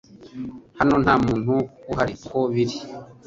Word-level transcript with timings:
Hano 0.77 0.95
nta 1.03 1.15
muntu 1.25 1.55
uhari 1.91 2.13
uko 2.25 2.37
biri 2.53 2.77